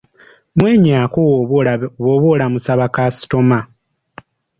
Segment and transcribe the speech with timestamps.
[0.57, 1.21] Mwenyaako
[1.99, 3.59] bw’oba olamusa bakasitoma.